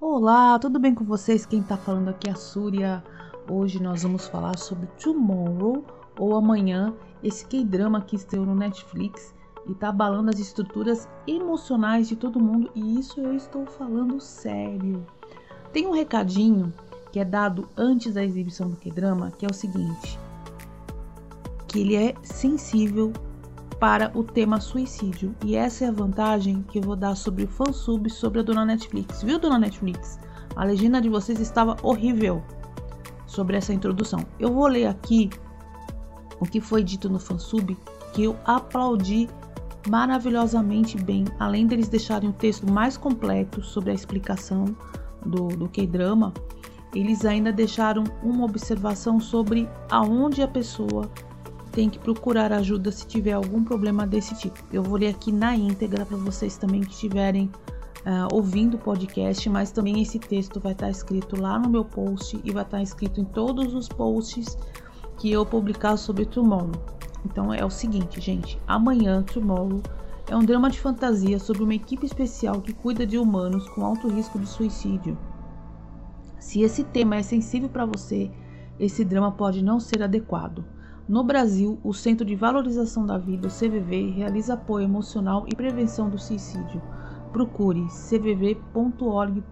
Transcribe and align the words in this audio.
Olá, 0.00 0.58
tudo 0.60 0.78
bem 0.78 0.94
com 0.94 1.04
vocês? 1.04 1.44
Quem 1.44 1.60
tá 1.60 1.76
falando 1.76 2.10
aqui 2.10 2.28
é 2.28 2.32
a 2.32 2.36
Súria. 2.36 3.02
Hoje 3.50 3.82
nós 3.82 4.04
vamos 4.04 4.28
falar 4.28 4.56
sobre 4.56 4.86
Tomorrow 5.02 5.84
ou 6.16 6.36
Amanhã, 6.36 6.94
esse 7.20 7.44
K-drama 7.46 8.00
que 8.00 8.14
estreou 8.14 8.46
no 8.46 8.54
Netflix 8.54 9.34
e 9.66 9.74
tá 9.74 9.88
abalando 9.88 10.30
as 10.30 10.38
estruturas 10.38 11.08
emocionais 11.26 12.08
de 12.08 12.14
todo 12.14 12.38
mundo, 12.38 12.70
e 12.76 13.00
isso 13.00 13.20
eu 13.20 13.34
estou 13.34 13.66
falando 13.66 14.20
sério. 14.20 15.04
Tem 15.72 15.84
um 15.84 15.92
recadinho 15.92 16.72
que 17.10 17.18
é 17.18 17.24
dado 17.24 17.68
antes 17.76 18.14
da 18.14 18.22
exibição 18.22 18.70
do 18.70 18.76
K-drama, 18.76 19.32
que 19.32 19.44
é 19.44 19.48
o 19.50 19.54
seguinte: 19.54 20.18
que 21.74 21.80
ele 21.80 21.96
é 21.96 22.14
sensível 22.22 23.12
para 23.80 24.16
o 24.16 24.22
tema 24.22 24.60
suicídio. 24.60 25.34
E 25.44 25.56
essa 25.56 25.84
é 25.84 25.88
a 25.88 25.92
vantagem 25.92 26.64
que 26.68 26.78
eu 26.78 26.82
vou 26.84 26.94
dar 26.94 27.16
sobre 27.16 27.42
o 27.42 27.48
fansub 27.48 28.08
sobre 28.08 28.38
a 28.38 28.42
dona 28.44 28.64
Netflix. 28.64 29.24
Viu, 29.24 29.40
dona 29.40 29.58
Netflix? 29.58 30.20
A 30.54 30.62
legenda 30.62 31.00
de 31.00 31.08
vocês 31.08 31.40
estava 31.40 31.76
horrível 31.82 32.44
sobre 33.26 33.56
essa 33.56 33.74
introdução. 33.74 34.24
Eu 34.38 34.52
vou 34.52 34.68
ler 34.68 34.86
aqui 34.86 35.30
o 36.38 36.44
que 36.46 36.60
foi 36.60 36.84
dito 36.84 37.10
no 37.10 37.18
fansub, 37.18 37.76
que 38.12 38.22
eu 38.22 38.36
aplaudi 38.44 39.28
maravilhosamente 39.88 40.96
bem, 40.96 41.24
além 41.40 41.66
deles 41.66 41.88
deixarem 41.88 42.30
o 42.30 42.34
texto 42.34 42.70
mais 42.70 42.96
completo 42.96 43.60
sobre 43.64 43.90
a 43.90 43.94
explicação 43.94 44.76
do, 45.26 45.48
do 45.48 45.68
K-drama, 45.68 46.32
eles 46.94 47.24
ainda 47.24 47.52
deixaram 47.52 48.04
uma 48.22 48.44
observação 48.44 49.18
sobre 49.18 49.68
aonde 49.90 50.40
a 50.40 50.46
pessoa 50.46 51.10
tem 51.74 51.90
que 51.90 51.98
procurar 51.98 52.52
ajuda 52.52 52.92
se 52.92 53.04
tiver 53.04 53.32
algum 53.32 53.64
problema 53.64 54.06
desse 54.06 54.34
tipo. 54.36 54.56
Eu 54.72 54.82
vou 54.82 54.96
ler 54.96 55.08
aqui 55.08 55.32
na 55.32 55.56
íntegra 55.56 56.06
para 56.06 56.16
vocês 56.16 56.56
também 56.56 56.80
que 56.80 56.92
estiverem 56.92 57.50
uh, 58.06 58.32
ouvindo 58.32 58.76
o 58.76 58.78
podcast, 58.78 59.50
mas 59.50 59.72
também 59.72 60.00
esse 60.00 60.20
texto 60.20 60.60
vai 60.60 60.70
estar 60.70 60.88
escrito 60.88 61.40
lá 61.40 61.58
no 61.58 61.68
meu 61.68 61.84
post 61.84 62.40
e 62.44 62.52
vai 62.52 62.62
estar 62.62 62.80
escrito 62.80 63.20
em 63.20 63.24
todos 63.24 63.74
os 63.74 63.88
posts 63.88 64.56
que 65.18 65.32
eu 65.32 65.44
publicar 65.44 65.96
sobre 65.96 66.24
Tomorrow. 66.24 66.70
Então 67.26 67.52
é 67.52 67.64
o 67.64 67.70
seguinte, 67.70 68.20
gente: 68.20 68.56
amanhã, 68.68 69.24
Tomorrow 69.24 69.82
é 70.28 70.36
um 70.36 70.44
drama 70.44 70.70
de 70.70 70.78
fantasia 70.78 71.40
sobre 71.40 71.64
uma 71.64 71.74
equipe 71.74 72.06
especial 72.06 72.60
que 72.60 72.72
cuida 72.72 73.04
de 73.04 73.18
humanos 73.18 73.68
com 73.70 73.84
alto 73.84 74.08
risco 74.08 74.38
de 74.38 74.46
suicídio. 74.46 75.18
Se 76.38 76.62
esse 76.62 76.84
tema 76.84 77.16
é 77.16 77.22
sensível 77.22 77.68
para 77.68 77.84
você, 77.84 78.30
esse 78.78 79.04
drama 79.04 79.32
pode 79.32 79.62
não 79.62 79.80
ser 79.80 80.04
adequado. 80.04 80.64
No 81.06 81.22
Brasil, 81.22 81.78
o 81.84 81.92
Centro 81.92 82.24
de 82.24 82.34
Valorização 82.34 83.04
da 83.04 83.18
Vida, 83.18 83.48
CVV, 83.48 84.10
realiza 84.12 84.54
apoio 84.54 84.84
emocional 84.84 85.44
e 85.46 85.54
prevenção 85.54 86.08
do 86.08 86.18
suicídio. 86.18 86.80
Procure 87.30 87.86
cvv.org.br. 87.88 89.42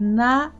Na 0.00 0.52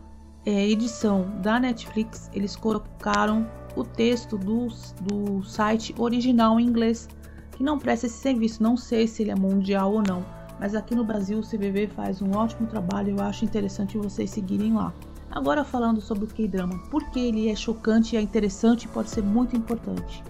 é, 0.44 0.68
edição 0.68 1.40
da 1.40 1.58
Netflix, 1.58 2.30
eles 2.34 2.54
colocaram 2.54 3.48
o 3.74 3.82
texto 3.82 4.36
do, 4.36 4.68
do 5.00 5.42
site 5.42 5.94
original 5.98 6.60
em 6.60 6.66
inglês, 6.66 7.08
que 7.52 7.62
não 7.62 7.78
presta 7.78 8.06
esse 8.06 8.18
serviço. 8.18 8.62
Não 8.62 8.76
sei 8.76 9.06
se 9.06 9.22
ele 9.22 9.30
é 9.30 9.34
mundial 9.34 9.90
ou 9.90 10.02
não, 10.02 10.22
mas 10.60 10.74
aqui 10.74 10.94
no 10.94 11.04
Brasil 11.04 11.38
o 11.38 11.42
CVV 11.42 11.86
faz 11.88 12.20
um 12.20 12.30
ótimo 12.36 12.66
trabalho. 12.66 13.16
Eu 13.16 13.24
acho 13.24 13.44
interessante 13.44 13.96
vocês 13.96 14.28
seguirem 14.28 14.74
lá. 14.74 14.92
Agora 15.30 15.64
falando 15.64 16.00
sobre 16.00 16.24
o 16.24 16.28
K-drama, 16.28 16.78
porque 16.90 17.18
ele 17.18 17.48
é 17.48 17.54
chocante, 17.54 18.16
é 18.16 18.20
interessante 18.20 18.84
e 18.84 18.88
pode 18.88 19.10
ser 19.10 19.22
muito 19.22 19.56
importante. 19.56 20.22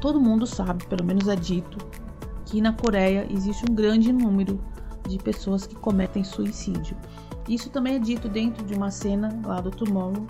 Todo 0.00 0.20
mundo 0.20 0.46
sabe, 0.46 0.86
pelo 0.86 1.04
menos 1.04 1.26
é 1.28 1.36
dito, 1.36 1.78
que 2.44 2.60
na 2.60 2.72
Coreia 2.72 3.26
existe 3.30 3.64
um 3.70 3.74
grande 3.74 4.12
número 4.12 4.60
de 5.08 5.18
pessoas 5.18 5.66
que 5.66 5.74
cometem 5.74 6.22
suicídio. 6.22 6.96
Isso 7.48 7.70
também 7.70 7.96
é 7.96 7.98
dito 7.98 8.28
dentro 8.28 8.64
de 8.64 8.74
uma 8.74 8.90
cena 8.90 9.40
lá 9.44 9.60
do 9.60 9.70
Tomorrow, 9.70 10.26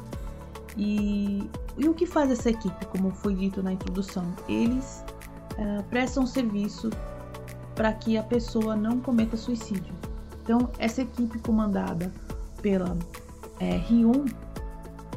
e, 0.76 1.50
e 1.76 1.88
o 1.88 1.94
que 1.94 2.06
faz 2.06 2.30
essa 2.30 2.50
equipe, 2.50 2.86
como 2.86 3.10
foi 3.10 3.34
dito 3.34 3.62
na 3.62 3.72
introdução? 3.72 4.24
Eles 4.48 5.04
uh, 5.58 5.82
prestam 5.84 6.24
serviço 6.24 6.90
para 7.74 7.92
que 7.92 8.16
a 8.16 8.22
pessoa 8.22 8.76
não 8.76 9.00
cometa 9.00 9.36
suicídio. 9.36 9.92
Então, 10.42 10.70
essa 10.78 11.02
equipe 11.02 11.38
comandada 11.40 12.12
pela 12.62 12.96
é, 13.60 13.76
Hyun, 13.76 14.24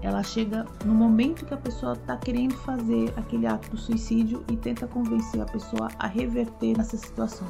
ela 0.02 0.24
chega 0.24 0.66
no 0.84 0.94
momento 0.94 1.46
que 1.46 1.54
a 1.54 1.58
pessoa 1.58 1.94
está 1.94 2.18
querendo 2.18 2.56
fazer 2.56 3.14
aquele 3.16 3.46
ato 3.46 3.70
do 3.70 3.78
suicídio 3.78 4.44
e 4.50 4.58
tenta 4.58 4.88
convencer 4.88 5.42
a 5.42 5.46
pessoa 5.46 5.90
a 6.00 6.08
reverter 6.08 6.76
nessa 6.78 6.98
situação. 6.98 7.48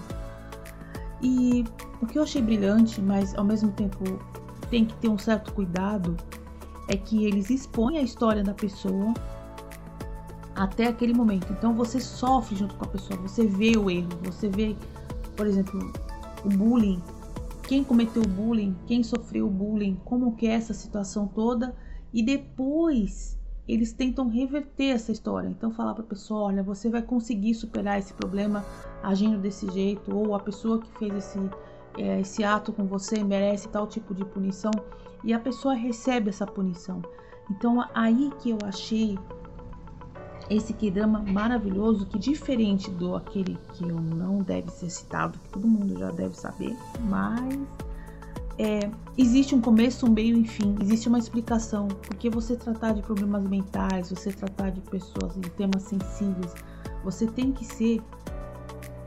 E 1.22 1.64
o 2.02 2.08
que 2.08 2.18
eu 2.18 2.24
achei 2.24 2.42
brilhante, 2.42 3.02
mas 3.02 3.36
ao 3.36 3.44
mesmo 3.44 3.72
tempo 3.72 4.20
tem 4.70 4.86
que 4.86 4.94
ter 4.96 5.08
um 5.08 5.18
certo 5.18 5.54
cuidado, 5.54 6.18
é 6.88 6.98
que 6.98 7.26
eles 7.26 7.50
expõem 7.50 8.00
a 8.00 8.02
história 8.02 8.44
da 8.44 8.54
pessoa 8.54 9.14
até 10.56 10.88
aquele 10.88 11.14
momento. 11.14 11.54
Então 11.54 11.74
você 11.74 12.00
sofre 12.00 12.56
junto 12.56 12.76
com 12.76 12.84
a 12.84 12.88
pessoa, 12.88 13.18
você 13.20 13.46
vê 13.46 13.78
o 13.78 13.90
erro, 13.90 14.10
você 14.24 14.50
vê, 14.50 14.76
por 15.38 15.48
exemplo, 15.48 15.94
o 16.44 16.50
bullying, 16.50 17.02
quem 17.68 17.84
cometeu 17.84 18.24
bullying, 18.24 18.76
quem 18.86 19.04
sofreu 19.04 19.50
bullying, 19.50 20.00
como 20.04 20.36
que 20.36 20.48
é 20.48 20.54
essa 20.54 20.74
situação 20.74 21.28
toda 21.28 21.76
e 22.14 22.24
depois 22.24 23.40
eles 23.68 23.94
tentam 23.94 24.28
reverter 24.28 24.96
essa 24.96 25.12
história. 25.12 25.48
Então 25.48 25.72
falar 25.72 25.94
para 25.94 26.04
a 26.04 26.08
pessoa, 26.08 26.42
olha, 26.42 26.64
você 26.64 26.90
vai 26.90 27.02
conseguir 27.02 27.54
superar 27.54 28.00
esse 28.00 28.14
problema 28.14 28.66
agindo 29.02 29.38
desse 29.38 29.70
jeito 29.72 30.16
ou 30.16 30.36
a 30.36 30.40
pessoa 30.40 30.80
que 30.80 30.92
fez 30.98 31.14
esse 31.16 31.40
é, 31.98 32.22
esse 32.22 32.44
ato 32.44 32.72
com 32.72 32.86
você 32.86 33.24
merece 33.24 33.68
tal 33.68 33.86
tipo 33.86 34.14
de 34.14 34.24
punição 34.24 34.72
e 35.24 35.34
a 35.34 35.40
pessoa 35.40 35.74
recebe 35.74 36.30
essa 36.30 36.46
punição. 36.46 37.02
Então 37.50 37.86
aí 37.94 38.32
que 38.40 38.50
eu 38.50 38.58
achei 38.64 39.18
esse 40.52 40.74
que 40.74 40.92
drama 40.92 41.20
maravilhoso, 41.20 42.06
que 42.06 42.20
diferente 42.20 42.92
do 42.92 43.16
aquele 43.16 43.58
que 43.74 43.84
eu 43.84 44.02
não 44.02 44.40
deve 44.40 44.70
ser 44.70 44.90
citado, 44.90 45.40
que 45.40 45.50
todo 45.50 45.68
mundo 45.68 45.98
já 45.98 46.12
deve 46.12 46.36
saber, 46.36 46.76
mas 47.08 47.60
é, 48.58 48.90
existe 49.18 49.56
um 49.56 49.62
começo, 49.62 50.06
um 50.06 50.12
meio 50.12 50.38
e 50.38 50.46
fim, 50.46 50.76
existe 50.82 51.08
uma 51.08 51.18
explicação, 51.18 51.88
porque 51.88 52.30
você 52.30 52.56
tratar 52.56 52.94
de 52.94 53.02
problemas 53.02 53.44
mentais, 53.44 54.10
você 54.10 54.32
tratar 54.32 54.72
de 54.72 54.82
pessoas 54.82 55.38
em 55.38 55.42
temas 55.42 55.84
sensíveis, 55.84 56.54
você 57.04 57.26
tem 57.26 57.52
que 57.52 57.66
ser 57.66 58.02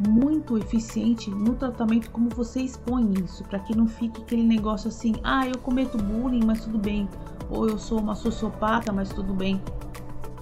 muito 0.09 0.59
eficiente 0.59 1.31
no 1.31 1.55
tratamento 1.55 2.11
como 2.11 2.29
você 2.31 2.63
expõe 2.63 3.13
isso, 3.23 3.45
para 3.45 3.61
que 3.61 3.77
não 3.77 3.87
fique 3.87 4.21
aquele 4.21 4.43
negócio 4.43 4.89
assim, 4.89 5.15
ah, 5.23 5.47
eu 5.47 5.59
cometo 5.59 5.99
bullying, 5.99 6.45
mas 6.45 6.65
tudo 6.65 6.79
bem, 6.79 7.09
ou 7.51 7.69
eu 7.69 7.79
sou 7.79 8.01
uma 8.01 8.15
sociopata, 8.15 8.93
mas 8.93 9.11
tudo 9.11 9.33
bem. 9.33 9.61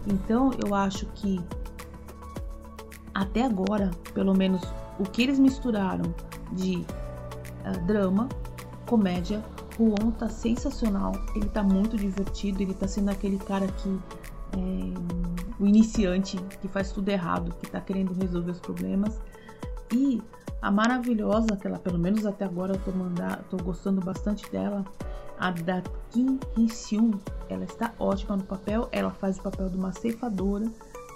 Então 0.07 0.51
eu 0.65 0.75
acho 0.75 1.07
que 1.15 1.41
até 3.15 3.45
agora, 3.45 3.91
pelo 4.15 4.35
menos 4.35 4.63
o 4.99 5.05
que 5.05 5.23
eles 5.23 5.39
misturaram 5.39 6.15
de 6.53 6.85
uh, 7.67 7.87
drama, 7.87 8.29
comédia, 8.87 9.43
On 9.79 10.11
tá 10.11 10.29
sensacional, 10.29 11.13
ele 11.35 11.49
tá 11.49 11.63
muito 11.63 11.97
divertido, 11.97 12.63
ele 12.63 12.75
tá 12.75 12.87
sendo 12.87 13.11
aquele 13.11 13.39
cara 13.39 13.67
que 13.67 13.99
é, 14.53 15.59
o 15.59 15.67
iniciante 15.67 16.37
que 16.61 16.69
faz 16.69 16.93
tudo 16.93 17.09
errado, 17.09 17.55
que 17.59 17.71
tá 17.71 17.81
querendo 17.81 18.13
resolver 18.13 18.51
os 18.51 18.61
problemas. 18.61 19.21
E 19.93 20.23
a 20.61 20.71
maravilhosa, 20.71 21.57
que 21.57 21.67
ela 21.67 21.79
pelo 21.79 21.99
menos 21.99 22.27
até 22.27 22.45
agora 22.45 22.75
eu 22.75 22.79
tô, 22.81 22.93
mandar, 22.93 23.43
tô 23.51 23.57
gostando 23.57 24.01
bastante 24.01 24.51
dela, 24.51 24.84
a 25.42 25.50
da 25.50 25.82
Kim 26.10 26.38
Hee-seung, 26.56 27.19
ela 27.48 27.64
está 27.64 27.92
ótima 27.98 28.36
no 28.36 28.44
papel, 28.44 28.89
ela 28.92 29.10
faz 29.10 29.39
o 29.39 29.42
papel 29.42 29.68
de 29.68 29.77
uma 29.77 29.92
ceifadora 29.92 30.71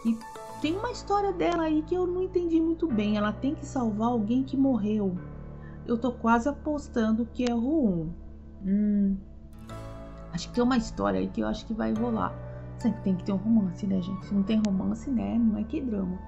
e 0.04 0.18
tem 0.60 0.76
uma 0.76 0.90
história 0.90 1.32
dela 1.32 1.62
aí 1.62 1.80
que 1.82 1.94
eu 1.94 2.08
não 2.08 2.24
entendi 2.24 2.60
muito 2.60 2.88
bem. 2.88 3.16
Ela 3.16 3.32
tem 3.32 3.54
que 3.54 3.64
salvar 3.64 4.08
alguém 4.08 4.42
que 4.42 4.56
morreu. 4.56 5.16
Eu 5.86 5.96
tô 5.96 6.10
quase 6.10 6.48
apostando 6.48 7.28
que 7.32 7.44
é 7.44 7.52
Ruum. 7.52 8.10
Hum, 8.66 9.16
acho 10.32 10.48
que 10.48 10.54
tem 10.54 10.64
uma 10.64 10.76
história 10.76 11.20
aí 11.20 11.28
que 11.28 11.42
eu 11.42 11.46
acho 11.46 11.64
que 11.64 11.72
vai 11.72 11.92
rolar. 11.92 12.34
Sempre 12.78 13.02
tem 13.02 13.14
que 13.14 13.22
ter 13.22 13.32
um 13.32 13.36
romance, 13.36 13.86
né, 13.86 14.02
gente? 14.02 14.26
Se 14.26 14.34
não 14.34 14.42
tem 14.42 14.60
romance, 14.66 15.08
né? 15.08 15.38
Não 15.38 15.56
é 15.56 15.62
que 15.62 15.80
drama. 15.80 16.18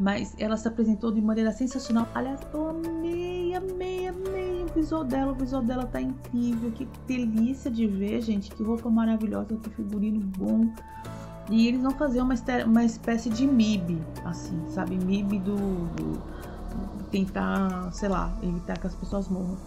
Mas 0.00 0.34
ela 0.38 0.56
se 0.56 0.66
apresentou 0.66 1.12
de 1.12 1.20
maneira 1.20 1.52
sensacional. 1.52 2.08
Aliás, 2.14 2.40
eu 2.54 2.70
amei, 2.70 3.54
amei, 3.54 4.08
amei 4.08 4.64
o 4.64 4.74
visual 4.74 5.04
dela. 5.04 5.32
O 5.32 5.34
visual 5.34 5.62
dela 5.62 5.84
tá 5.84 6.00
incrível. 6.00 6.70
Que 6.72 6.88
delícia 7.06 7.70
de 7.70 7.86
ver, 7.86 8.22
gente. 8.22 8.50
Que 8.50 8.62
roupa 8.62 8.88
maravilhosa, 8.88 9.54
que 9.56 9.68
figurino 9.68 10.20
bom. 10.38 10.72
E 11.50 11.68
eles 11.68 11.82
vão 11.82 11.90
fazer 11.90 12.22
uma, 12.22 12.34
uma 12.64 12.84
espécie 12.84 13.28
de 13.28 13.46
MIB, 13.46 14.00
assim, 14.24 14.58
sabe? 14.68 14.96
MIB 14.96 15.40
do, 15.40 15.56
do, 15.56 16.22
tentar, 17.10 17.92
sei 17.92 18.08
lá, 18.08 18.32
evitar 18.42 18.78
que 18.78 18.86
as 18.86 18.94
pessoas 18.94 19.28
morram. 19.28 19.58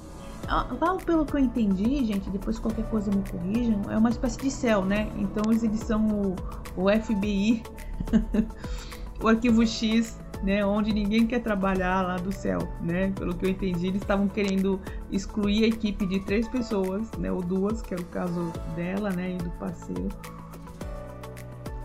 Ah, 0.48 0.66
pelo 1.06 1.26
que 1.26 1.36
eu 1.36 1.40
entendi, 1.40 2.04
gente, 2.06 2.30
depois 2.30 2.58
qualquer 2.60 2.90
coisa 2.90 3.12
me 3.12 3.24
corrijam, 3.30 3.82
é 3.90 3.98
uma 3.98 4.10
espécie 4.10 4.40
de 4.40 4.52
céu, 4.52 4.84
né? 4.84 5.10
Então 5.18 5.52
eles 5.52 5.80
são 5.82 6.06
o, 6.08 6.36
o 6.76 6.90
FBI 6.90 7.64
o 9.22 9.28
arquivo 9.28 9.66
X, 9.66 10.20
né, 10.44 10.64
onde 10.66 10.94
ninguém 10.94 11.26
quer 11.26 11.40
trabalhar 11.40 12.02
lá 12.02 12.18
do 12.18 12.32
céu, 12.32 12.60
né? 12.82 13.12
Pelo 13.16 13.34
que 13.34 13.46
eu 13.46 13.50
entendi, 13.50 13.88
eles 13.88 14.02
estavam 14.02 14.28
querendo 14.28 14.80
excluir 15.10 15.64
a 15.64 15.68
equipe 15.68 16.06
de 16.06 16.20
três 16.20 16.48
pessoas, 16.50 17.10
né, 17.18 17.32
ou 17.32 17.42
duas, 17.42 17.82
que 17.82 17.94
é 17.94 17.98
o 17.98 18.06
caso 18.06 18.52
dela, 18.76 19.10
né, 19.10 19.32
e 19.32 19.38
do 19.38 19.50
parceiro. 19.52 20.10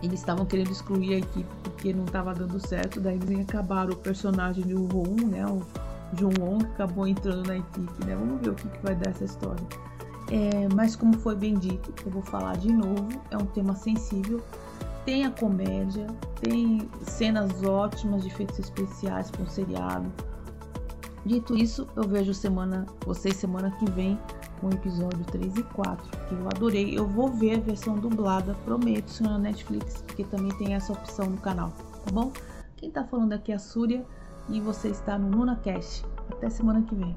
Eles 0.02 0.20
estavam 0.20 0.44
querendo 0.44 0.70
excluir 0.70 1.14
a 1.14 1.19
equipe 1.19 1.49
porque 1.62 1.93
não 1.93 2.05
estava 2.05 2.34
dando 2.34 2.58
certo, 2.58 3.00
daí 3.00 3.16
eles 3.16 3.40
acabaram 3.40 3.93
o 3.93 3.96
personagem 3.96 4.64
do 4.64 4.87
Ron, 4.87 5.28
né, 5.28 5.46
o 5.46 5.62
John 6.14 6.32
Wong 6.40 6.64
acabou 6.64 7.06
entrando 7.06 7.46
na 7.46 7.58
equipe, 7.58 8.06
né? 8.06 8.16
Vamos 8.16 8.40
ver 8.40 8.50
o 8.50 8.54
que, 8.54 8.69
que 8.69 8.82
vai 8.82 8.94
dar 8.94 9.11
essa 9.11 9.25
história. 9.25 9.64
É, 10.31 10.69
mas 10.75 10.96
como 10.96 11.16
foi 11.19 11.34
bem 11.34 11.54
dito, 11.54 11.93
eu 12.04 12.11
vou 12.11 12.22
falar 12.22 12.56
de 12.56 12.72
novo, 12.72 13.08
é 13.31 13.37
um 13.37 13.46
tema 13.46 13.75
sensível. 13.75 14.43
Tem 15.08 15.25
a 15.25 15.31
comédia, 15.31 16.06
tem 16.38 16.87
cenas 17.00 17.62
ótimas 17.64 18.20
de 18.20 18.28
efeitos 18.28 18.58
especiais 18.58 19.31
com 19.31 19.43
o 19.43 19.46
seriado. 19.46 20.12
Dito 21.25 21.56
isso, 21.56 21.88
eu 21.96 22.06
vejo 22.06 22.34
semana, 22.34 22.84
vocês 23.06 23.34
semana 23.37 23.70
que 23.70 23.90
vem 23.90 24.20
com 24.60 24.66
o 24.66 24.70
episódio 24.70 25.25
3 25.25 25.56
e 25.56 25.62
4, 25.62 26.26
que 26.26 26.34
eu 26.34 26.46
adorei. 26.49 26.99
Eu 26.99 27.08
vou 27.08 27.28
ver 27.28 27.56
a 27.56 27.60
versão 27.60 27.94
dublada, 27.94 28.55
prometo, 28.66 29.08
se 29.08 29.22
na 29.22 29.38
Netflix, 29.38 30.02
porque 30.02 30.25
também 30.25 30.50
tem 30.58 30.75
essa 30.75 30.93
opção 30.93 31.31
no 31.31 31.38
canal, 31.38 31.70
tá 32.04 32.12
bom? 32.12 32.31
Quem 32.76 32.90
tá 32.90 33.02
falando 33.02 33.32
aqui 33.32 33.50
é 33.50 33.54
a 33.54 33.58
Súria 33.58 34.04
e 34.50 34.61
você 34.61 34.88
está 34.88 35.19
no 35.19 35.31
NunaCast. 35.31 36.04
Até 36.31 36.50
semana 36.50 36.82
que 36.82 36.94
vem. 36.94 37.14